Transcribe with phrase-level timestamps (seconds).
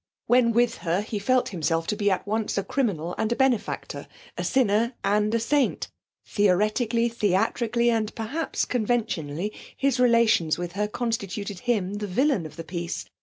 [0.25, 4.07] When with her he felt himself to be at once a criminal and a benefactor,
[4.35, 5.89] a sinner and a saint.
[6.25, 12.63] Theoretically, theatrically, and perhaps conventionally, his relations with her constituted him the villain of the
[12.63, 13.05] piece.